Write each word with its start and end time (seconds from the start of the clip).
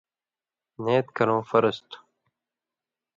نیت 0.83 1.07
کَرٶں 1.15 1.41
فرض 1.49 1.77
تھُو۔ 1.89 1.99